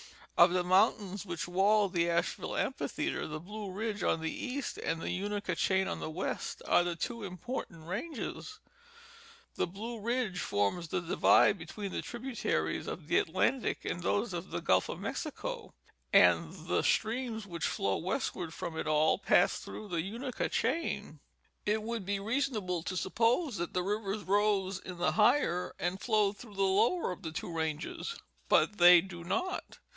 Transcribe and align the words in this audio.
Of 0.35 0.53
the 0.53 0.63
mountains 0.63 1.23
which 1.27 1.47
wall 1.47 1.87
the 1.87 2.09
Ashe 2.09 2.33
ville 2.33 2.57
amphitheatre, 2.57 3.27
the 3.27 3.39
Blue 3.39 3.71
Ridge 3.71 4.01
on 4.01 4.21
the 4.21 4.33
east 4.33 4.79
and 4.79 4.99
the 4.99 5.05
TJnaka 5.05 5.55
chain 5.55 5.87
on 5.87 5.99
the 5.99 6.09
west 6.09 6.63
are 6.67 6.83
the 6.83 6.95
two 6.95 7.23
important 7.23 7.87
ranges. 7.87 8.59
The 9.53 9.67
Blue 9.67 9.99
Ridge 9.99 10.39
forms 10.39 10.87
the 10.87 11.01
divide 11.01 11.59
between 11.59 11.91
the 11.91 12.01
tributaries 12.01 12.87
of 12.87 13.07
the 13.07 13.19
Atlantic 13.19 13.85
and 13.85 14.01
those 14.01 14.33
of 14.33 14.49
the 14.49 14.61
Gulf 14.61 14.89
of 14.89 14.99
Mexico, 14.99 15.75
and 16.11 16.51
the 16.67 16.81
streams 16.81 17.45
which 17.45 17.67
flow 17.67 17.97
westward 17.97 18.55
from 18.55 18.75
it 18.75 18.87
all 18.87 19.19
pass 19.19 19.59
through 19.59 19.89
the 19.89 19.97
Unaka 19.97 20.49
chain. 20.49 21.19
It 21.67 21.83
would 21.83 22.03
be 22.07 22.19
reasonable 22.19 22.81
to 22.83 22.97
suppose 22.97 23.57
that 23.57 23.73
the 23.73 23.83
rivers 23.83 24.23
rose 24.23 24.79
in 24.79 24.97
the 24.97 25.11
higher 25.11 25.75
and 25.77 26.01
flowed 26.01 26.37
through 26.37 26.55
the 26.55 26.63
lower 26.63 27.11
of 27.11 27.21
the 27.21 27.31
two 27.31 27.55
ranges, 27.55 28.15
but 28.49 28.79
they 28.79 29.01
do 29.01 29.23
not. 29.23 29.77